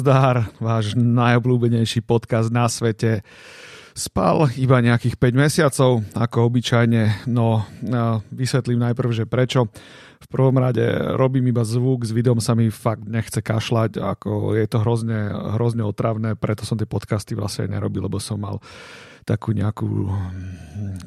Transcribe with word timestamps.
Nazdar, 0.00 0.48
váš 0.56 0.96
najobľúbenejší 0.96 2.00
podcast 2.00 2.48
na 2.48 2.72
svete. 2.72 3.20
Spal 3.92 4.48
iba 4.56 4.80
nejakých 4.80 5.20
5 5.20 5.36
mesiacov, 5.36 6.00
ako 6.16 6.36
obyčajne, 6.48 7.28
no 7.28 7.68
vysvetlím 8.32 8.80
najprv, 8.80 9.10
že 9.12 9.28
prečo. 9.28 9.68
V 10.24 10.28
prvom 10.32 10.56
rade 10.56 10.80
robím 11.20 11.52
iba 11.52 11.68
zvuk, 11.68 12.08
s 12.08 12.16
videom 12.16 12.40
sa 12.40 12.56
mi 12.56 12.72
fakt 12.72 13.04
nechce 13.04 13.44
kašľať, 13.44 14.00
ako 14.00 14.56
je 14.56 14.64
to 14.72 14.80
hrozne, 14.80 15.20
hrozne 15.60 15.84
otravné, 15.84 16.32
preto 16.32 16.64
som 16.64 16.80
tie 16.80 16.88
podcasty 16.88 17.36
vlastne 17.36 17.68
nerobil, 17.68 18.08
lebo 18.08 18.16
som 18.16 18.40
mal 18.40 18.56
takú 19.28 19.52
nejakú 19.52 20.08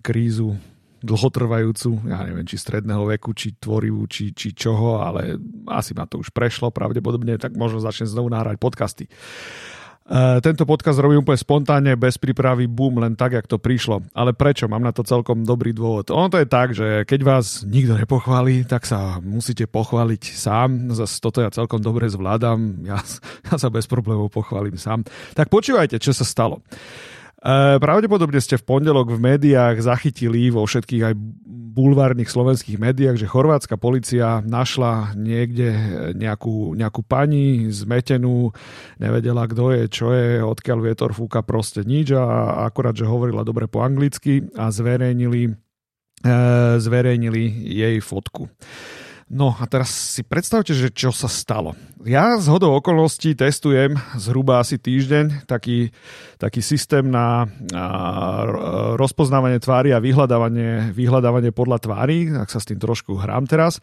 krízu 0.05 0.53
dlhotrvajúcu, 1.03 2.07
ja 2.07 2.23
neviem, 2.23 2.47
či 2.47 2.55
stredného 2.55 3.03
veku, 3.11 3.35
či 3.35 3.59
tvorivú, 3.59 4.07
či, 4.07 4.31
či 4.31 4.55
čoho, 4.55 5.03
ale 5.03 5.35
asi 5.67 5.91
ma 5.91 6.07
to 6.07 6.23
už 6.23 6.31
prešlo 6.31 6.71
pravdepodobne, 6.71 7.35
tak 7.35 7.53
možno 7.59 7.83
začnem 7.83 8.07
znovu 8.07 8.31
nahrať 8.31 8.55
podcasty. 8.57 9.05
Uh, 10.03 10.43
tento 10.43 10.67
podcast 10.67 10.99
robím 10.99 11.23
úplne 11.23 11.39
spontánne, 11.39 11.95
bez 11.95 12.19
prípravy, 12.19 12.67
boom, 12.67 12.99
len 12.99 13.15
tak, 13.15 13.39
jak 13.39 13.47
to 13.47 13.55
prišlo. 13.55 14.03
Ale 14.11 14.35
prečo? 14.35 14.67
Mám 14.67 14.83
na 14.83 14.91
to 14.91 14.99
celkom 15.07 15.47
dobrý 15.47 15.71
dôvod. 15.71 16.11
Ono 16.11 16.27
to 16.27 16.43
je 16.43 16.47
tak, 16.47 16.75
že 16.75 17.07
keď 17.07 17.19
vás 17.23 17.63
nikto 17.63 17.95
nepochválí, 17.95 18.67
tak 18.67 18.83
sa 18.83 19.23
musíte 19.23 19.63
pochváliť 19.63 20.23
sám. 20.35 20.91
Zas 20.91 21.23
toto 21.23 21.39
ja 21.39 21.47
celkom 21.55 21.79
dobre 21.79 22.11
zvládam. 22.11 22.83
Ja, 22.83 22.99
ja 23.47 23.55
sa 23.55 23.71
bez 23.71 23.87
problémov 23.87 24.27
pochválim 24.27 24.75
sám. 24.75 25.07
Tak 25.39 25.47
počúvajte, 25.47 25.95
čo 26.03 26.11
sa 26.11 26.27
stalo. 26.27 26.59
Eh, 27.43 27.75
pravdepodobne 27.75 28.39
ste 28.39 28.55
v 28.55 28.63
pondelok 28.63 29.19
v 29.19 29.35
médiách 29.35 29.83
zachytili 29.83 30.47
vo 30.47 30.63
všetkých 30.63 31.03
aj 31.11 31.13
bulvárnych 31.75 32.31
slovenských 32.31 32.79
médiách, 32.79 33.19
že 33.19 33.27
chorvátska 33.27 33.75
policia 33.75 34.39
našla 34.47 35.11
niekde 35.19 35.75
nejakú, 36.15 36.71
nejakú 36.79 37.03
pani 37.03 37.67
zmetenú, 37.67 38.55
nevedela 38.95 39.43
kto 39.43 39.75
je, 39.75 39.83
čo 39.91 40.15
je, 40.15 40.39
odkiaľ 40.39 40.79
vietor 40.87 41.11
fúka, 41.11 41.43
proste 41.43 41.83
nič 41.83 42.15
a 42.15 42.63
akorát, 42.63 42.95
že 42.95 43.09
hovorila 43.09 43.43
dobre 43.43 43.67
po 43.67 43.83
anglicky 43.83 44.47
a 44.55 44.71
zverejnili, 44.71 45.51
eh, 46.23 46.79
zverejnili 46.79 47.43
jej 47.75 47.99
fotku. 47.99 48.47
No 49.33 49.49
a 49.57 49.65
teraz 49.65 49.89
si 49.89 50.21
predstavte, 50.21 50.77
že 50.77 50.93
čo 50.93 51.09
sa 51.09 51.25
stalo. 51.25 51.73
Ja 52.05 52.37
z 52.37 52.53
hodou 52.53 52.77
okolností 52.77 53.33
testujem 53.33 53.97
zhruba 54.13 54.61
asi 54.61 54.77
týždeň 54.77 55.49
taký, 55.49 55.89
taký 56.37 56.61
systém 56.61 57.09
na, 57.09 57.49
na 57.73 57.85
rozpoznávanie 58.93 59.57
tvári 59.57 59.89
a 59.89 59.97
vyhľadávanie, 59.97 60.93
vyhľadávanie 60.93 61.49
podľa 61.49 61.81
tvári, 61.81 62.29
ak 62.29 62.45
sa 62.53 62.61
s 62.61 62.69
tým 62.69 62.77
trošku 62.77 63.17
hrám 63.17 63.49
teraz. 63.49 63.81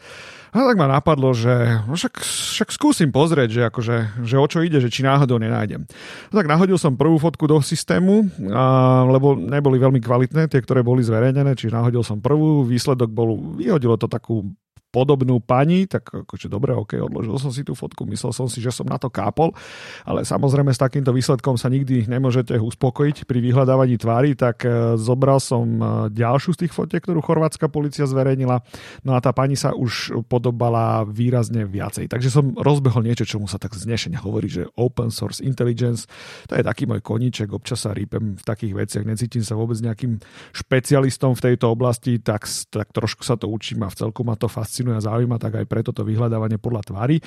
A 0.54 0.62
tak 0.62 0.78
ma 0.78 0.86
napadlo, 0.86 1.34
že 1.34 1.82
no 1.82 1.98
však, 1.98 2.22
však 2.22 2.70
skúsim 2.70 3.10
pozrieť, 3.10 3.50
že, 3.50 3.62
akože, 3.66 3.96
že 4.22 4.36
o 4.38 4.46
čo 4.46 4.62
ide, 4.62 4.78
že 4.78 4.86
či 4.86 5.02
náhodou 5.02 5.42
nenájdem. 5.42 5.82
No 6.30 6.34
tak 6.38 6.46
nahodil 6.46 6.78
som 6.78 6.94
prvú 6.94 7.18
fotku 7.18 7.50
do 7.50 7.58
systému, 7.58 8.30
a, 8.54 9.02
lebo 9.02 9.34
neboli 9.34 9.82
veľmi 9.82 9.98
kvalitné, 9.98 10.46
tie, 10.46 10.62
ktoré 10.62 10.86
boli 10.86 11.02
zverejnené, 11.02 11.58
čiže 11.58 11.74
nahodil 11.74 12.06
som 12.06 12.22
prvú, 12.22 12.62
výsledok 12.62 13.10
bol, 13.10 13.58
vyhodilo 13.58 13.98
to 13.98 14.06
takú 14.06 14.46
podobnú 14.90 15.38
pani, 15.38 15.86
tak 15.86 16.10
akože 16.10 16.50
dobre, 16.50 16.74
ok, 16.74 16.98
odložil 17.00 17.38
som 17.38 17.54
si 17.54 17.62
tú 17.62 17.78
fotku, 17.78 18.04
myslel 18.10 18.34
som 18.34 18.50
si, 18.50 18.58
že 18.58 18.74
som 18.74 18.84
na 18.84 18.98
to 18.98 19.06
kápol, 19.06 19.54
ale 20.02 20.26
samozrejme 20.26 20.74
s 20.74 20.82
takýmto 20.82 21.14
výsledkom 21.14 21.54
sa 21.54 21.70
nikdy 21.70 22.10
nemôžete 22.10 22.58
uspokojiť 22.58 23.24
pri 23.24 23.38
vyhľadávaní 23.38 23.96
tvári, 23.96 24.34
tak 24.34 24.66
e, 24.66 24.98
zobral 24.98 25.38
som 25.38 25.64
e, 25.78 25.82
ďalšiu 26.10 26.58
z 26.58 26.60
tých 26.66 26.74
fotiek, 26.74 27.02
ktorú 27.06 27.22
chorvátska 27.22 27.70
policia 27.70 28.10
zverejnila, 28.10 28.66
no 29.06 29.14
a 29.14 29.22
tá 29.22 29.30
pani 29.30 29.54
sa 29.54 29.70
už 29.72 30.26
podobala 30.26 31.06
výrazne 31.06 31.62
viacej. 31.64 32.10
Takže 32.10 32.28
som 32.28 32.58
rozbehol 32.58 33.06
niečo, 33.06 33.22
čomu 33.22 33.46
sa 33.46 33.62
tak 33.62 33.78
znešene 33.78 34.18
hovorí, 34.18 34.50
že 34.50 34.66
open 34.74 35.14
source 35.14 35.38
intelligence, 35.40 36.10
to 36.50 36.58
je 36.58 36.66
taký 36.66 36.90
môj 36.90 36.98
koníček, 36.98 37.54
občas 37.54 37.86
sa 37.86 37.94
rýpem 37.94 38.34
v 38.34 38.42
takých 38.42 38.74
veciach, 38.74 39.04
necítim 39.06 39.46
sa 39.46 39.54
vôbec 39.54 39.78
nejakým 39.78 40.18
špecialistom 40.50 41.38
v 41.38 41.54
tejto 41.54 41.70
oblasti, 41.70 42.18
tak, 42.18 42.50
tak 42.74 42.90
trošku 42.90 43.22
sa 43.22 43.38
to 43.38 43.46
učím 43.46 43.86
a 43.86 43.88
v 43.88 43.96
celku 43.96 44.26
ma 44.26 44.34
to 44.34 44.50
fascinuje 44.50 44.79
fascinuje 44.80 44.96
a 44.96 45.04
zaujíma, 45.04 45.36
tak 45.36 45.60
aj 45.60 45.66
preto 45.68 45.92
to 45.92 46.08
vyhľadávanie 46.08 46.56
podľa 46.56 46.82
tvári. 46.88 47.20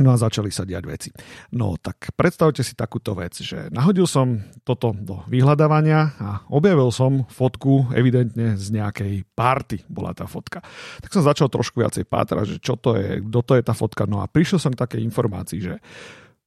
No 0.00 0.14
a 0.14 0.16
začali 0.16 0.48
sa 0.54 0.64
diať 0.64 0.84
veci. 0.86 1.10
No 1.52 1.76
tak 1.76 2.14
predstavte 2.16 2.62
si 2.64 2.78
takúto 2.78 3.12
vec, 3.12 3.36
že 3.36 3.68
nahodil 3.74 4.06
som 4.06 4.38
toto 4.64 4.94
do 4.96 5.26
vyhľadávania 5.28 6.00
a 6.16 6.28
objavil 6.48 6.88
som 6.94 7.26
fotku 7.28 7.90
evidentne 7.92 8.54
z 8.56 8.80
nejakej 8.80 9.28
party 9.34 9.84
bola 9.90 10.14
tá 10.16 10.24
fotka. 10.24 10.62
Tak 11.04 11.10
som 11.10 11.26
začal 11.26 11.52
trošku 11.52 11.82
viacej 11.82 12.06
pátrať, 12.06 12.56
že 12.56 12.58
čo 12.62 12.78
to 12.80 12.96
je, 12.96 13.20
kto 13.28 13.40
to 13.44 13.52
je 13.58 13.62
tá 13.66 13.74
fotka. 13.76 14.08
No 14.08 14.22
a 14.24 14.30
prišiel 14.30 14.62
som 14.62 14.72
k 14.72 14.80
takej 14.80 15.02
informácii, 15.04 15.58
že 15.58 15.74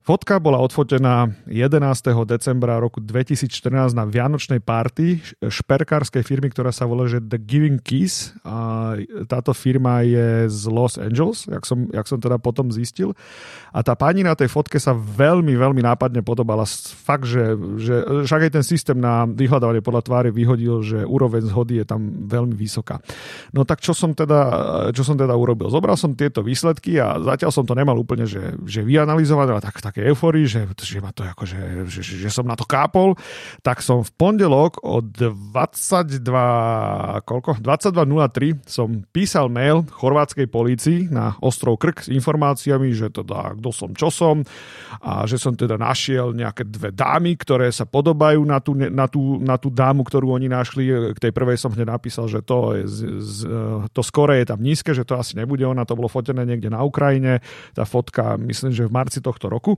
Fotka 0.03 0.35
bola 0.35 0.59
odfotená 0.59 1.31
11. 1.47 1.79
decembra 2.27 2.75
roku 2.75 2.99
2014 2.99 3.95
na 3.95 4.03
vianočnej 4.03 4.59
party 4.59 5.23
šperkárskej 5.39 6.27
firmy, 6.27 6.51
ktorá 6.51 6.75
sa 6.75 6.83
volá 6.83 7.07
že 7.07 7.23
The 7.23 7.39
Giving 7.39 7.79
Keys. 7.79 8.35
A 8.43 8.99
táto 9.31 9.55
firma 9.55 10.03
je 10.03 10.51
z 10.51 10.67
Los 10.67 10.99
Angeles, 10.99 11.47
jak 11.47 11.63
som, 11.63 11.87
jak 11.87 12.03
som 12.03 12.19
teda 12.19 12.35
potom 12.35 12.67
zistil. 12.67 13.15
A 13.71 13.79
tá 13.79 13.95
pani 13.95 14.27
na 14.27 14.35
tej 14.35 14.51
fotke 14.51 14.75
sa 14.75 14.91
veľmi, 14.91 15.55
veľmi 15.55 15.79
nápadne 15.79 16.19
podobala. 16.19 16.67
Fakt, 16.99 17.23
že, 17.23 17.55
že 17.79 18.27
však 18.27 18.51
aj 18.51 18.59
ten 18.59 18.65
systém 18.67 18.99
na 18.99 19.23
vyhľadávanie 19.23 19.79
podľa 19.79 20.03
tváre 20.03 20.29
vyhodil, 20.35 20.83
že 20.83 21.07
úroveň 21.07 21.47
zhody 21.47 21.79
je 21.79 21.87
tam 21.87 22.27
veľmi 22.27 22.59
vysoká. 22.59 22.99
No 23.55 23.63
tak 23.63 23.79
čo 23.79 23.95
som 23.95 24.11
teda, 24.11 24.51
čo 24.91 25.07
som 25.07 25.15
teda 25.15 25.31
urobil? 25.31 25.71
Zobral 25.71 25.95
som 25.95 26.11
tieto 26.11 26.43
výsledky 26.43 26.99
a 26.99 27.15
zatiaľ 27.23 27.55
som 27.55 27.63
to 27.63 27.71
nemal 27.71 27.95
úplne 27.95 28.27
že, 28.27 28.59
že 28.67 28.83
vyanalizované, 28.83 29.55
ale 29.55 29.63
tak, 29.63 29.79
tak 29.79 29.92
také 29.93 30.09
euforii, 30.09 30.49
že, 30.49 30.65
že, 30.81 30.97
ma 30.97 31.13
to 31.13 31.21
akože, 31.21 31.85
že, 31.85 32.01
že, 32.01 32.25
že 32.25 32.29
som 32.33 32.49
na 32.49 32.57
to 32.57 32.65
kápol, 32.65 33.13
tak 33.61 33.85
som 33.85 34.01
v 34.01 34.09
pondelok 34.17 34.81
od 34.81 35.05
22, 35.05 36.17
koľko? 37.21 37.61
22.03 37.61 38.65
som 38.65 39.05
písal 39.13 39.53
mail 39.53 39.85
chorvátskej 39.85 40.49
polícii 40.49 41.13
na 41.13 41.37
ostrov 41.45 41.77
Krk 41.77 42.01
s 42.01 42.09
informáciami, 42.09 42.89
že 42.89 43.13
teda 43.13 43.53
kto 43.61 43.69
som, 43.69 43.93
čo 43.93 44.09
som 44.09 44.41
a 44.97 45.29
že 45.29 45.37
som 45.37 45.53
teda 45.53 45.77
našiel 45.77 46.33
nejaké 46.33 46.65
dve 46.65 46.89
dámy, 46.89 47.37
ktoré 47.37 47.69
sa 47.69 47.85
podobajú 47.85 48.41
na 48.41 48.57
tú, 48.57 48.73
na 48.73 49.05
tú, 49.05 49.37
na 49.45 49.61
tú 49.61 49.69
dámu, 49.69 50.01
ktorú 50.01 50.33
oni 50.33 50.49
našli. 50.49 50.89
K 51.13 51.29
tej 51.29 51.33
prvej 51.37 51.61
som 51.61 51.69
hneď 51.69 51.93
napísal, 51.93 52.25
že 52.25 52.41
to, 52.41 52.73
je 52.73 52.89
z, 52.89 52.97
z, 53.21 53.37
to 53.93 54.01
skore 54.01 54.41
je 54.41 54.49
tam 54.49 54.57
nízke, 54.57 54.89
že 54.97 55.05
to 55.05 55.21
asi 55.21 55.37
nebude 55.37 55.61
ona, 55.61 55.85
to 55.85 55.93
bolo 55.93 56.09
fotené 56.09 56.49
niekde 56.49 56.73
na 56.73 56.81
Ukrajine. 56.81 57.45
Tá 57.77 57.85
fotka, 57.85 58.41
myslím, 58.41 58.73
že 58.73 58.89
v 58.89 58.95
marci 58.95 59.21
tohto 59.21 59.53
roku. 59.53 59.77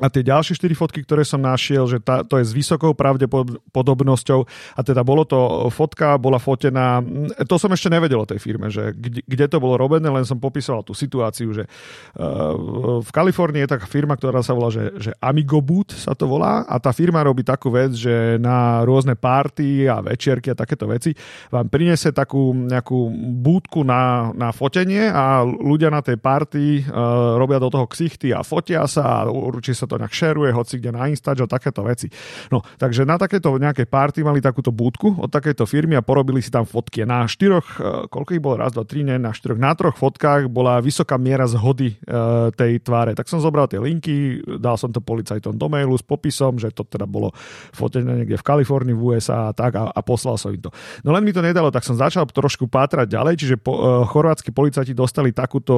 A 0.00 0.08
tie 0.08 0.24
ďalšie 0.24 0.56
štyri 0.56 0.72
fotky, 0.72 1.04
ktoré 1.04 1.22
som 1.28 1.44
našiel, 1.44 1.84
že 1.84 2.00
tá, 2.00 2.24
to 2.24 2.40
je 2.40 2.48
s 2.48 2.56
vysokou 2.56 2.96
pravdepodobnosťou 2.96 4.40
a 4.76 4.80
teda 4.80 5.04
bolo 5.04 5.28
to, 5.28 5.68
fotka 5.68 6.16
bola 6.16 6.40
fotená, 6.40 7.04
to 7.44 7.60
som 7.60 7.68
ešte 7.70 7.92
nevedel 7.92 8.24
o 8.24 8.28
tej 8.28 8.40
firme, 8.40 8.72
že 8.72 8.96
kde, 8.96 9.20
kde 9.28 9.46
to 9.46 9.60
bolo 9.60 9.76
robené, 9.76 10.08
len 10.08 10.24
som 10.24 10.40
popisoval 10.40 10.80
tú 10.80 10.96
situáciu, 10.96 11.52
že 11.52 11.68
uh, 11.68 13.00
v 13.04 13.10
Kalifornii 13.12 13.68
je 13.68 13.72
taká 13.76 13.84
firma, 13.84 14.16
ktorá 14.16 14.40
sa 14.40 14.56
volá, 14.56 14.72
že, 14.72 14.96
že 14.96 15.12
Amigo 15.20 15.60
Boot 15.60 15.92
sa 15.92 16.16
to 16.16 16.24
volá 16.24 16.64
a 16.64 16.80
tá 16.80 16.96
firma 16.96 17.20
robí 17.20 17.44
takú 17.44 17.68
vec, 17.68 17.92
že 17.92 18.40
na 18.40 18.80
rôzne 18.88 19.20
párty 19.20 19.84
a 19.84 20.00
večierky 20.00 20.48
a 20.48 20.56
takéto 20.56 20.88
veci 20.88 21.12
vám 21.52 21.68
priniesie 21.68 22.16
takú 22.16 22.56
nejakú 22.56 23.12
búdku 23.44 23.84
na, 23.84 24.32
na 24.32 24.48
fotenie 24.56 25.12
a 25.12 25.44
ľudia 25.44 25.92
na 25.92 26.00
tej 26.00 26.16
párty 26.16 26.80
uh, 26.88 27.36
robia 27.36 27.60
do 27.60 27.68
toho 27.68 27.84
ksichty 27.84 28.32
a 28.32 28.40
fotia 28.40 28.88
sa 28.88 29.26
a 29.26 29.28
určite 29.28 29.76
sa 29.76 29.89
to 29.90 29.98
nejak 29.98 30.14
šeruje, 30.14 30.54
hoci 30.54 30.78
kde 30.78 30.94
na 30.94 31.10
Instač 31.10 31.42
a 31.42 31.50
takéto 31.50 31.82
veci. 31.82 32.06
No, 32.54 32.62
takže 32.78 33.02
na 33.02 33.18
takéto 33.18 33.58
nejakej 33.58 33.90
party 33.90 34.22
mali 34.22 34.38
takúto 34.38 34.70
búdku 34.70 35.18
od 35.18 35.26
takejto 35.26 35.66
firmy 35.66 35.98
a 35.98 36.06
porobili 36.06 36.38
si 36.38 36.54
tam 36.54 36.62
fotky. 36.62 37.02
Na 37.02 37.26
štyroch, 37.26 37.66
e, 37.76 38.06
koľko 38.06 38.30
ich 38.38 38.42
bolo? 38.42 38.62
Raz, 38.62 38.70
dva, 38.70 38.86
tri, 38.86 39.02
ne, 39.02 39.18
na 39.18 39.34
štyroch, 39.34 39.58
na 39.58 39.74
troch 39.74 39.98
fotkách 39.98 40.46
bola 40.46 40.78
vysoká 40.78 41.18
miera 41.18 41.50
zhody 41.50 41.98
e, 41.98 42.14
tej 42.54 42.78
tváre. 42.86 43.18
Tak 43.18 43.26
som 43.26 43.42
zobral 43.42 43.66
tie 43.66 43.82
linky, 43.82 44.46
dal 44.62 44.78
som 44.78 44.94
to 44.94 45.02
policajtom 45.02 45.58
do 45.58 45.66
mailu 45.66 45.98
s 45.98 46.04
popisom, 46.06 46.60
že 46.62 46.70
to 46.70 46.86
teda 46.86 47.10
bolo 47.10 47.34
fotené 47.74 48.22
niekde 48.22 48.38
v 48.38 48.46
Kalifornii, 48.46 48.94
v 48.94 49.02
USA 49.16 49.50
a 49.50 49.56
tak 49.56 49.74
a, 49.74 49.90
a 49.90 50.00
poslal 50.04 50.38
som 50.38 50.54
im 50.54 50.62
to. 50.62 50.70
No 51.02 51.10
len 51.16 51.26
mi 51.26 51.34
to 51.34 51.42
nedalo, 51.42 51.72
tak 51.74 51.82
som 51.82 51.98
začal 51.98 52.28
trošku 52.28 52.70
pátrať 52.70 53.10
ďalej, 53.10 53.34
čiže 53.40 53.56
po, 53.58 53.72
e, 53.74 54.06
chorvátsky 54.06 54.54
policajti 54.54 54.92
dostali 54.94 55.34
takúto 55.34 55.74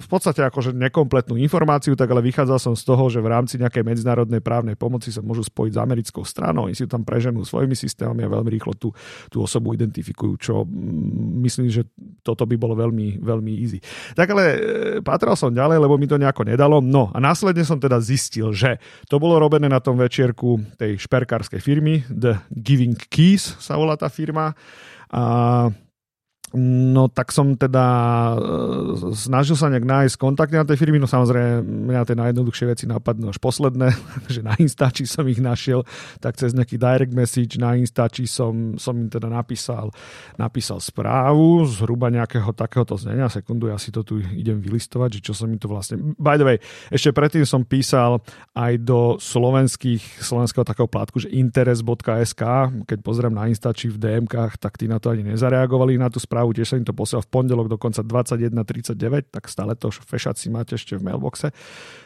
v 0.00 0.08
podstate 0.08 0.40
akože 0.40 0.72
nekompletnú 0.72 1.36
informáciu, 1.36 1.92
tak 1.92 2.08
ale 2.08 2.24
vychádzal 2.24 2.58
som 2.58 2.74
z 2.74 2.82
toho, 2.88 3.12
že 3.12 3.20
v 3.20 3.28
rámci 3.28 3.60
nejakej 3.60 3.84
medzinárodnej 3.84 4.40
právnej 4.40 4.74
pomoci 4.74 5.12
sa 5.12 5.20
môžu 5.20 5.44
spojiť 5.44 5.76
s 5.76 5.78
americkou 5.78 6.24
stranou, 6.24 6.66
oni 6.66 6.74
si 6.74 6.88
tam 6.88 7.04
preženú 7.04 7.44
svojimi 7.44 7.76
systémami 7.76 8.24
a 8.24 8.32
veľmi 8.32 8.50
rýchlo 8.50 8.72
tú, 8.80 8.90
tú 9.28 9.44
osobu 9.44 9.76
identifikujú, 9.76 10.32
čo 10.40 10.54
mm, 10.64 11.44
myslím, 11.44 11.68
že 11.68 11.84
toto 12.24 12.48
by 12.48 12.56
bolo 12.56 12.72
veľmi, 12.74 13.20
veľmi 13.20 13.52
easy. 13.60 13.78
Tak 14.16 14.26
ale 14.32 14.44
e, 14.44 14.58
pátral 15.04 15.36
som 15.36 15.52
ďalej, 15.52 15.78
lebo 15.78 16.00
mi 16.00 16.08
to 16.08 16.16
nejako 16.16 16.48
nedalo. 16.48 16.80
No 16.80 17.12
a 17.12 17.20
následne 17.20 17.62
som 17.62 17.76
teda 17.76 18.00
zistil, 18.00 18.56
že 18.56 18.80
to 19.06 19.20
bolo 19.20 19.36
robené 19.36 19.68
na 19.68 19.78
tom 19.78 20.00
večierku 20.00 20.80
tej 20.80 20.96
šperkárskej 20.96 21.60
firmy, 21.60 22.02
The 22.08 22.40
Giving 22.48 22.96
Keys 23.12 23.60
sa 23.60 23.76
volá 23.76 24.00
tá 24.00 24.08
firma. 24.08 24.56
A 25.10 25.68
No 26.58 27.06
tak 27.06 27.30
som 27.30 27.54
teda 27.54 27.86
e, 28.34 29.14
snažil 29.14 29.54
sa 29.54 29.70
nejak 29.70 29.86
nájsť 29.86 30.16
kontakty 30.18 30.58
na 30.58 30.66
tej 30.66 30.82
firmy, 30.82 30.98
no 30.98 31.06
samozrejme 31.06 31.62
mňa 31.62 32.02
tie 32.02 32.18
najjednoduchšie 32.18 32.66
veci 32.66 32.84
napadnú 32.90 33.30
až 33.30 33.38
posledné, 33.38 33.94
že 34.34 34.42
na 34.42 34.58
Instači 34.58 35.06
som 35.06 35.22
ich 35.30 35.38
našiel, 35.38 35.86
tak 36.18 36.34
cez 36.34 36.50
nejaký 36.50 36.74
direct 36.74 37.14
message 37.14 37.54
na 37.54 37.78
Instači 37.78 38.26
som, 38.26 38.74
som 38.82 38.98
im 38.98 39.06
teda 39.06 39.30
napísal, 39.30 39.94
napísal 40.42 40.82
správu 40.82 41.70
zhruba 41.70 42.10
nejakého 42.10 42.50
takéhoto 42.50 42.98
znenia, 42.98 43.30
sekundu, 43.30 43.70
ja 43.70 43.78
si 43.78 43.94
to 43.94 44.02
tu 44.02 44.18
idem 44.18 44.58
vylistovať, 44.58 45.22
že 45.22 45.30
čo 45.30 45.32
som 45.38 45.46
im 45.46 45.60
to 45.62 45.70
vlastne... 45.70 46.18
By 46.18 46.34
the 46.34 46.46
way, 46.46 46.58
ešte 46.90 47.14
predtým 47.14 47.46
som 47.46 47.62
písal 47.62 48.18
aj 48.58 48.72
do 48.82 49.22
slovenských, 49.22 50.18
slovenského 50.18 50.66
takého 50.66 50.90
plátku, 50.90 51.22
že 51.22 51.30
interes.sk, 51.30 52.42
keď 52.90 52.98
pozriem 53.06 53.38
na 53.38 53.46
Instači 53.46 53.86
v 53.86 54.02
DMkách, 54.02 54.58
tak 54.58 54.74
tí 54.74 54.90
na 54.90 54.98
to 54.98 55.14
ani 55.14 55.22
nezareagovali 55.30 55.94
na 55.94 56.10
tú 56.10 56.18
správu 56.18 56.39
správu, 56.40 56.56
tiež 56.56 56.72
som 56.72 56.80
im 56.80 56.88
to 56.88 56.96
posiel 56.96 57.20
v 57.20 57.28
pondelok 57.28 57.68
dokonca 57.68 58.00
21.39, 58.00 59.28
tak 59.28 59.44
stále 59.52 59.76
to 59.76 59.92
fešaci 59.92 60.48
máte 60.48 60.80
ešte 60.80 60.96
v 60.96 61.12
mailboxe 61.12 61.52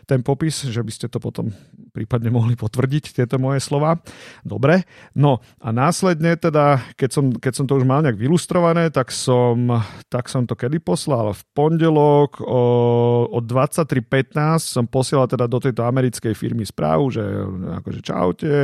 ten 0.05 0.21
popis, 0.21 0.67
že 0.67 0.83
by 0.83 0.93
ste 0.93 1.07
to 1.09 1.23
potom 1.23 1.55
prípadne 1.95 2.29
mohli 2.29 2.55
potvrdiť, 2.55 3.15
tieto 3.15 3.39
moje 3.41 3.63
slova. 3.63 4.03
Dobre, 4.45 4.85
no 5.17 5.41
a 5.63 5.71
následne 5.71 6.37
teda, 6.37 6.83
keď 6.99 7.11
som, 7.11 7.25
keď 7.33 7.53
som 7.55 7.65
to 7.65 7.79
už 7.79 7.87
mal 7.87 8.03
nejak 8.05 8.19
vylustrované, 8.19 8.93
tak 8.93 9.15
som, 9.15 9.71
tak 10.11 10.29
som 10.29 10.45
to 10.45 10.59
kedy 10.59 10.83
poslal? 10.83 11.33
V 11.33 11.43
pondelok 11.57 12.43
o, 12.43 12.63
o 13.33 13.39
23.15 13.39 14.35
som 14.61 14.85
posielal 14.85 15.31
teda 15.31 15.49
do 15.49 15.63
tejto 15.63 15.87
americkej 15.87 16.35
firmy 16.37 16.67
správu, 16.67 17.15
že 17.15 17.23
akože 17.81 18.01
čaute, 18.05 18.55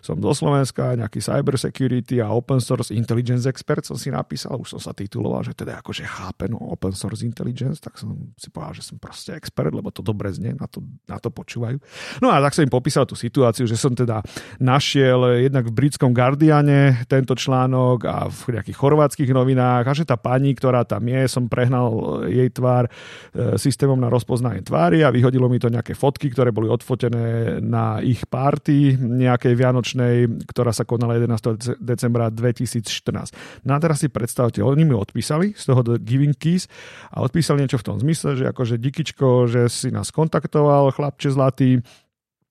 som 0.00 0.16
do 0.16 0.32
Slovenska, 0.32 0.96
nejaký 0.96 1.20
cyber 1.20 1.58
security 1.60 2.22
a 2.22 2.32
open 2.32 2.62
source 2.62 2.94
intelligence 2.94 3.44
expert 3.44 3.84
som 3.84 3.98
si 3.98 4.08
napísal, 4.08 4.56
už 4.56 4.78
som 4.78 4.80
sa 4.80 4.92
tituloval, 5.08 5.40
že 5.40 5.56
teda 5.56 5.80
akože 5.80 6.04
chápem 6.04 6.52
no, 6.52 6.60
open 6.68 6.92
source 6.92 7.24
intelligence, 7.24 7.80
tak 7.80 7.96
som 7.96 8.12
si 8.36 8.52
povedal, 8.52 8.76
že 8.76 8.84
som 8.84 9.00
proste 9.00 9.32
expert, 9.32 9.72
lebo 9.72 9.88
to 9.88 10.04
dobre 10.04 10.28
znie, 10.28 10.52
na 10.52 10.68
to 10.68 10.84
na 11.08 11.16
to 11.16 11.32
počúvajú. 11.32 11.80
No 12.20 12.28
a 12.28 12.44
tak 12.44 12.52
som 12.52 12.68
im 12.68 12.72
popísal 12.72 13.08
tú 13.08 13.16
situáciu, 13.16 13.64
že 13.64 13.80
som 13.80 13.96
teda 13.96 14.20
našiel 14.60 15.48
jednak 15.48 15.72
v 15.72 15.72
britskom 15.72 16.12
Guardiane 16.12 17.08
tento 17.08 17.32
článok 17.32 17.98
a 18.04 18.28
v 18.28 18.60
nejakých 18.60 18.76
chorvátskych 18.76 19.32
novinách 19.32 19.88
a 19.88 19.96
že 19.96 20.04
tá 20.04 20.20
pani, 20.20 20.52
ktorá 20.52 20.84
tam 20.84 21.08
je, 21.08 21.24
som 21.24 21.48
prehnal 21.48 22.20
jej 22.28 22.52
tvár 22.52 22.86
e, 22.86 23.56
systémom 23.56 23.96
na 23.96 24.12
rozpoznanie 24.12 24.60
tvári 24.60 25.00
a 25.06 25.14
vyhodilo 25.14 25.48
mi 25.48 25.56
to 25.56 25.72
nejaké 25.72 25.96
fotky, 25.96 26.28
ktoré 26.28 26.52
boli 26.52 26.68
odfotené 26.68 27.58
na 27.64 28.04
ich 28.04 28.28
party 28.28 29.00
nejakej 29.00 29.54
vianočnej, 29.56 30.14
ktorá 30.50 30.74
sa 30.76 30.84
konala 30.84 31.16
11. 31.16 31.78
decembra 31.80 32.28
2014. 32.28 33.64
No 33.64 33.72
a 33.72 33.78
teraz 33.80 34.04
si 34.04 34.12
predstavte, 34.12 34.60
oni 34.60 34.82
mi 34.84 34.94
odpísali 35.00 35.54
z 35.54 35.62
toho 35.66 35.80
Giving 35.98 36.34
Keys 36.34 36.66
a 37.14 37.22
odpísali 37.22 37.64
niečo 37.64 37.78
v 37.78 37.86
tom 37.86 37.96
zmysle, 37.98 38.36
že 38.36 38.44
akože 38.50 38.76
dikičko, 38.76 39.46
že 39.46 39.70
si 39.70 39.88
nás 39.94 40.10
kontaktoval 40.10 40.90
chlapče 40.92 41.30
zlatý, 41.32 41.80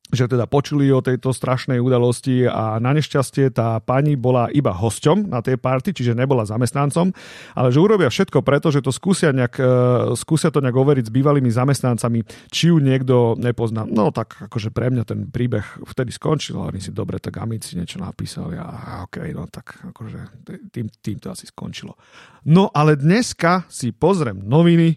že 0.08 0.32
teda 0.32 0.48
počuli 0.48 0.88
o 0.92 1.04
tejto 1.04 1.36
strašnej 1.36 1.84
udalosti 1.84 2.48
a 2.48 2.80
na 2.80 2.96
nešťastie 2.96 3.52
tá 3.52 3.84
pani 3.84 4.16
bola 4.16 4.48
iba 4.56 4.72
hosťom 4.72 5.28
na 5.28 5.44
tej 5.44 5.60
party, 5.60 5.92
čiže 5.92 6.16
nebola 6.16 6.48
zamestnancom, 6.48 7.12
ale 7.54 7.70
že 7.76 7.80
urobia 7.84 8.08
všetko 8.08 8.40
preto, 8.40 8.72
že 8.72 8.80
to 8.80 8.96
skúsia, 8.96 9.36
nejak, 9.36 9.60
e, 9.60 9.72
skúsia 10.16 10.48
to 10.48 10.64
nejak 10.64 10.80
overiť 10.80 11.12
s 11.12 11.16
bývalými 11.16 11.52
zamestnancami, 11.52 12.24
či 12.48 12.72
ju 12.72 12.80
niekto 12.80 13.36
nepozná. 13.36 13.84
No 13.84 14.16
tak 14.16 14.48
akože 14.48 14.72
pre 14.72 14.88
mňa 14.88 15.04
ten 15.04 15.28
príbeh 15.28 15.84
vtedy 15.84 16.16
skončil, 16.16 16.56
ale 16.56 16.80
si 16.80 16.96
dobre, 16.96 17.20
tak 17.20 17.36
Amit 17.44 17.68
si 17.68 17.76
niečo 17.76 18.00
napísali 18.00 18.56
a 18.56 19.04
OK, 19.04 19.20
no 19.36 19.44
tak 19.52 19.76
akože 19.92 20.48
tým, 20.72 20.88
tým 21.04 21.18
to 21.20 21.36
asi 21.36 21.52
skončilo. 21.52 22.00
No 22.48 22.72
ale 22.72 22.96
dneska 22.96 23.68
si 23.68 23.92
pozriem 23.92 24.40
noviny 24.40 24.96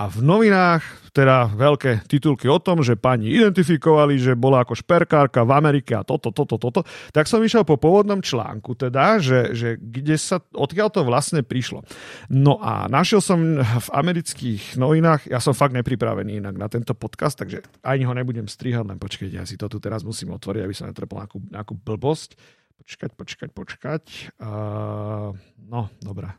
a 0.00 0.08
v 0.08 0.24
novinách 0.24 1.12
teda 1.12 1.52
veľké 1.52 2.08
titulky 2.08 2.48
o 2.48 2.56
tom, 2.56 2.80
že 2.80 2.96
pani 2.96 3.36
identifikovali, 3.36 4.16
že 4.16 4.32
bola 4.32 4.64
ako 4.64 4.72
šperkárka 4.72 5.44
v 5.44 5.52
Amerike 5.52 5.92
a 5.92 6.06
toto, 6.06 6.32
toto, 6.32 6.56
toto. 6.56 6.88
Tak 7.12 7.28
som 7.28 7.44
išiel 7.44 7.68
po 7.68 7.76
pôvodnom 7.76 8.24
článku 8.24 8.72
teda, 8.80 9.20
že, 9.20 9.52
že 9.52 9.68
kde 9.76 10.16
sa, 10.16 10.40
odkiaľ 10.56 10.88
to 10.88 11.04
vlastne 11.04 11.44
prišlo. 11.44 11.84
No 12.32 12.56
a 12.64 12.88
našiel 12.88 13.20
som 13.20 13.60
v 13.60 13.88
amerických 13.92 14.80
novinách, 14.80 15.28
ja 15.28 15.42
som 15.42 15.52
fakt 15.52 15.76
nepripravený 15.76 16.40
inak 16.40 16.56
na 16.56 16.72
tento 16.72 16.96
podcast, 16.96 17.36
takže 17.36 17.60
ani 17.84 18.08
ho 18.08 18.16
nebudem 18.16 18.48
strihať, 18.48 18.88
len 18.88 18.96
počkajte, 18.96 19.36
ja 19.36 19.44
si 19.44 19.60
to 19.60 19.68
tu 19.68 19.82
teraz 19.82 20.00
musím 20.00 20.32
otvoriť, 20.32 20.62
aby 20.64 20.72
som 20.72 20.88
netrepol 20.88 21.20
nejakú, 21.20 21.38
nejakú 21.52 21.74
blbosť. 21.76 22.40
Počkať, 22.80 23.10
počkať, 23.12 23.50
počkať. 23.52 24.04
Uh, 24.40 25.36
no, 25.68 25.92
dobré 26.00 26.32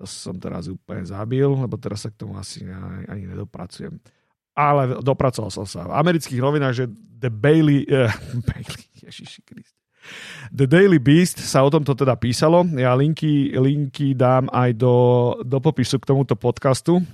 to 0.00 0.08
som 0.08 0.40
teraz 0.40 0.64
úplne 0.72 1.04
zabil, 1.04 1.44
lebo 1.44 1.76
teraz 1.76 2.08
sa 2.08 2.08
k 2.08 2.16
tomu 2.16 2.40
asi 2.40 2.64
ani, 3.04 3.28
nedopracujem. 3.28 4.00
Ale 4.56 4.96
dopracoval 5.04 5.52
som 5.52 5.68
sa. 5.68 5.84
V 5.84 5.92
amerických 5.92 6.40
novinách, 6.40 6.74
že 6.74 6.84
The 7.20 7.28
Bailey... 7.28 7.84
Uh, 7.84 8.08
Bailey, 8.48 8.84
Ježiši 9.04 9.44
Kriste. 9.44 9.76
The 10.48 10.64
Daily 10.64 10.96
Beast 10.96 11.36
sa 11.44 11.60
o 11.60 11.68
tomto 11.68 11.92
teda 11.92 12.16
písalo. 12.16 12.64
Ja 12.80 12.96
linky, 12.96 13.52
linky 13.52 14.16
dám 14.16 14.48
aj 14.48 14.80
do, 14.80 14.96
do 15.44 15.60
popisu 15.60 16.00
k 16.00 16.08
tomuto 16.08 16.32
podcastu. 16.32 17.04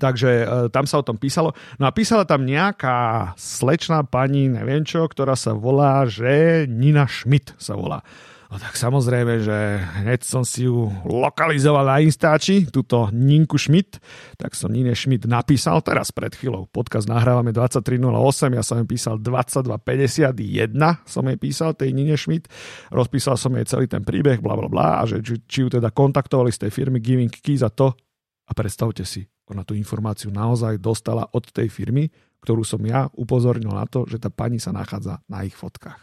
Takže 0.00 0.30
e, 0.44 0.46
tam 0.72 0.88
sa 0.88 1.00
o 1.00 1.06
tom 1.06 1.20
písalo. 1.20 1.52
No 1.76 1.88
a 1.88 1.92
písala 1.92 2.24
tam 2.24 2.48
nejaká 2.48 3.32
slečná 3.36 4.04
pani, 4.04 4.48
neviem 4.48 4.84
čo, 4.84 5.04
ktorá 5.04 5.36
sa 5.36 5.52
volá, 5.52 6.04
že 6.08 6.64
Nina 6.68 7.04
Schmidt 7.04 7.52
sa 7.60 7.76
volá. 7.76 8.00
No 8.46 8.62
tak 8.62 8.78
samozrejme, 8.78 9.42
že 9.42 9.82
hneď 10.06 10.22
som 10.22 10.46
si 10.46 10.70
ju 10.70 10.86
lokalizoval 11.02 11.82
na 11.82 11.98
Instači, 11.98 12.70
túto 12.70 13.10
Ninku 13.10 13.58
Schmidt, 13.58 13.98
tak 14.38 14.54
som 14.54 14.70
Nine 14.70 14.94
Schmidt 14.94 15.26
napísal 15.26 15.82
teraz 15.82 16.14
pred 16.14 16.30
chvíľou. 16.30 16.70
Podcast 16.70 17.10
nahrávame 17.10 17.50
23.08, 17.50 18.54
ja 18.54 18.62
som 18.62 18.78
jej 18.78 18.86
písal 18.86 19.18
22.51, 19.18 20.78
som 21.02 21.26
jej 21.26 21.38
písal 21.42 21.74
tej 21.74 21.90
Nine 21.90 22.14
Schmidt, 22.14 22.46
rozpísal 22.94 23.34
som 23.34 23.50
jej 23.58 23.66
celý 23.66 23.90
ten 23.90 24.06
príbeh, 24.06 24.38
bla 24.38 24.54
bla 24.54 24.70
bla, 24.70 25.02
a 25.02 25.10
že 25.10 25.18
či, 25.26 25.42
či 25.42 25.58
ju 25.66 25.68
teda 25.82 25.90
kontaktovali 25.90 26.54
z 26.54 26.66
tej 26.66 26.70
firmy 26.70 27.02
Giving 27.02 27.34
Keys 27.34 27.66
a 27.66 27.70
to. 27.74 27.98
A 28.46 28.54
predstavte 28.54 29.02
si, 29.02 29.26
ona 29.50 29.66
tú 29.66 29.74
informáciu 29.74 30.30
naozaj 30.30 30.78
dostala 30.78 31.26
od 31.34 31.50
tej 31.50 31.66
firmy, 31.66 32.06
ktorú 32.46 32.62
som 32.62 32.78
ja 32.86 33.10
upozornil 33.18 33.74
na 33.74 33.90
to, 33.90 34.06
že 34.06 34.22
tá 34.22 34.30
pani 34.30 34.62
sa 34.62 34.70
nachádza 34.70 35.18
na 35.26 35.42
ich 35.42 35.58
fotkách. 35.58 35.98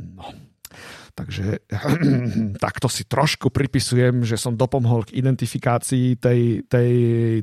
No, 0.00 0.32
Takže 1.14 1.66
takto 2.64 2.86
si 2.86 3.08
trošku 3.08 3.50
pripisujem, 3.50 4.22
že 4.22 4.38
som 4.38 4.54
dopomohol 4.54 5.08
k 5.08 5.18
identifikácii 5.18 6.20
tej, 6.20 6.68
tej 6.70 6.92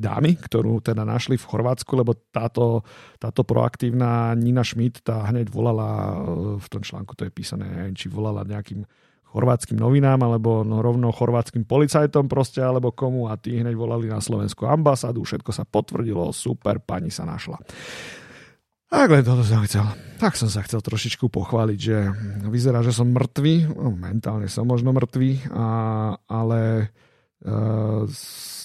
dámy, 0.00 0.40
ktorú 0.40 0.80
teda 0.80 1.04
našli 1.04 1.36
v 1.36 1.48
Chorvátsku, 1.48 1.92
lebo 1.92 2.16
táto, 2.32 2.86
táto 3.20 3.44
proaktívna 3.44 4.32
Nina 4.32 4.64
Schmidt 4.64 5.04
tá 5.04 5.28
hneď 5.28 5.52
volala, 5.52 5.88
e, 5.88 6.14
v 6.56 6.66
tom 6.72 6.82
článku 6.82 7.12
to 7.12 7.28
je 7.28 7.32
písané, 7.34 7.92
či 7.92 8.08
volala 8.08 8.46
nejakým 8.48 8.86
chorvátskym 9.36 9.76
novinám, 9.76 10.24
alebo 10.24 10.64
no, 10.64 10.80
rovno 10.80 11.12
chorvátskym 11.12 11.68
policajtom 11.68 12.24
proste, 12.24 12.64
alebo 12.64 12.96
komu 12.96 13.28
a 13.28 13.36
tí 13.36 13.60
hneď 13.60 13.76
volali 13.76 14.08
na 14.08 14.22
slovenskú 14.22 14.64
ambasádu, 14.64 15.20
všetko 15.20 15.52
sa 15.52 15.68
potvrdilo, 15.68 16.32
super, 16.32 16.80
pani 16.80 17.12
sa 17.12 17.28
našla. 17.28 17.60
Tak 18.96 19.12
len 19.12 19.20
toto 19.28 19.44
som 19.44 19.60
chcel. 19.68 19.84
Tak 20.16 20.40
som 20.40 20.48
sa 20.48 20.64
chcel 20.64 20.80
trošičku 20.80 21.28
pochváliť, 21.28 21.76
že 21.78 22.08
vyzerá, 22.48 22.80
že 22.80 22.96
som 22.96 23.12
mŕtvý. 23.12 23.76
No, 23.76 23.92
mentálne 23.92 24.48
som 24.48 24.64
možno 24.64 24.96
mŕtvý, 24.96 25.52
a, 25.52 25.68
ale 26.24 26.88
uh, 27.44 28.08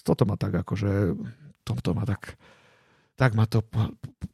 toto 0.08 0.24
ma 0.24 0.40
tak 0.40 0.64
akože, 0.64 1.20
toto 1.68 1.92
ma 1.92 2.08
tak, 2.08 2.40
tak 3.20 3.36
ma 3.36 3.44
to 3.44 3.60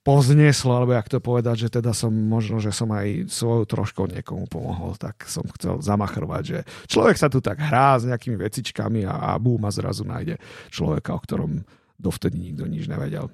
pozneslo, 0.06 0.77
alebo 0.77 0.94
jak 0.94 1.10
to 1.10 1.18
povedať, 1.18 1.66
že 1.66 1.82
teda 1.82 1.98
som 1.98 2.13
možno, 2.13 2.62
že 2.62 2.70
som 2.70 2.94
aj 2.94 3.34
svojou 3.34 3.66
troškou 3.66 4.06
niekomu 4.06 4.46
pomohol, 4.46 4.94
tak 5.01 5.25
som 5.25 5.50
chcel 5.58 5.82
zamachrovať, 5.82 6.44
že 6.46 6.60
človek 6.86 7.18
sa 7.18 7.25
tu 7.25 7.42
tak 7.42 7.58
hrá 7.58 7.98
s 7.98 8.06
nejakými 8.06 8.38
vecičkami 8.38 9.01
a, 9.10 9.34
a 9.34 9.42
búma 9.42 9.74
zrazu 9.74 10.06
nájde 10.06 10.38
človeka, 10.70 11.18
o 11.18 11.24
ktorom 11.25 11.66
dovtedy 11.98 12.38
nikto 12.38 12.70
nič 12.70 12.86
nevedel. 12.86 13.34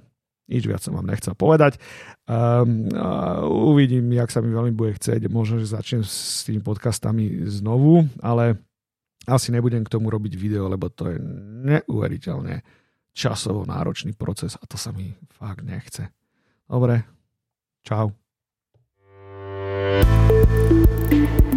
Nič 0.52 0.68
viac 0.68 0.84
som 0.84 0.96
vám 0.96 1.08
nechcel 1.08 1.34
povedať. 1.40 1.80
Um, 2.28 2.92
uvidím, 3.72 4.12
jak 4.12 4.28
sa 4.28 4.44
mi 4.44 4.52
veľmi 4.52 4.76
bude 4.76 5.00
chcieť. 5.00 5.32
Možno, 5.32 5.64
že 5.64 5.72
začnem 5.72 6.04
s 6.04 6.44
tými 6.44 6.60
podcastami 6.60 7.48
znovu, 7.48 8.04
ale 8.20 8.60
asi 9.24 9.56
nebudem 9.56 9.88
k 9.88 9.94
tomu 9.94 10.12
robiť 10.12 10.36
video, 10.36 10.68
lebo 10.68 10.92
to 10.92 11.16
je 11.16 11.18
neuveriteľne 11.64 12.60
časovo 13.16 13.64
náročný 13.64 14.12
proces 14.20 14.60
a 14.60 14.64
to 14.68 14.76
sa 14.76 14.92
mi 14.92 15.16
fakt 15.32 15.64
nechce. 15.64 16.12
Dobre, 16.68 17.08
čau. 17.86 18.12
thank 21.14 21.42
you 21.42 21.52